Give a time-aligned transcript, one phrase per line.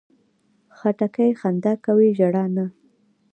[0.77, 2.65] خټکی خندا کوي، ژړا نه.